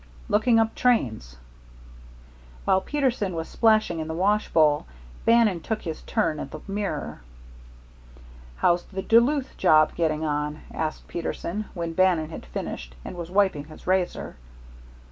[0.29, 1.37] "Looking up trains."
[2.65, 4.87] While Peterson was splashing in the washbowl,
[5.25, 7.21] Bannon took his turn at the mirror.
[8.55, 13.65] "How's the Duluth job getting on?" asked Peterson, when Bannon had finished, and was wiping
[13.65, 14.37] his razor.